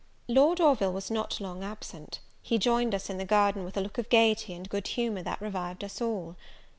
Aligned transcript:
Lord 0.27 0.59
Orville 0.59 0.91
was 0.93 1.11
not 1.11 1.39
long 1.39 1.63
absent: 1.63 2.21
he 2.41 2.57
joined 2.57 2.95
us 2.95 3.07
in 3.07 3.19
the 3.19 3.23
garden 3.23 3.63
with 3.63 3.77
a 3.77 3.81
look 3.81 3.99
of 3.99 4.09
gaiety 4.09 4.55
and 4.55 4.67
good 4.67 4.87
humour 4.87 5.21
that 5.21 5.39
revived 5.39 5.83
us 5.83 6.01
all. 6.01 6.35